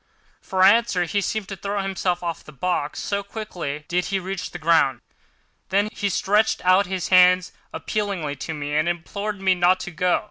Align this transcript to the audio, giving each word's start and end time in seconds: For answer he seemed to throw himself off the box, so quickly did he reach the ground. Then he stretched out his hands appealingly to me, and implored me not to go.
For 0.41 0.63
answer 0.63 1.03
he 1.03 1.21
seemed 1.21 1.47
to 1.49 1.55
throw 1.55 1.83
himself 1.83 2.23
off 2.23 2.43
the 2.43 2.51
box, 2.51 2.99
so 2.99 3.21
quickly 3.21 3.85
did 3.87 4.05
he 4.05 4.17
reach 4.17 4.49
the 4.49 4.57
ground. 4.57 5.01
Then 5.69 5.89
he 5.91 6.09
stretched 6.09 6.65
out 6.65 6.87
his 6.87 7.09
hands 7.09 7.51
appealingly 7.71 8.35
to 8.37 8.55
me, 8.55 8.75
and 8.75 8.89
implored 8.89 9.39
me 9.39 9.53
not 9.53 9.79
to 9.81 9.91
go. 9.91 10.19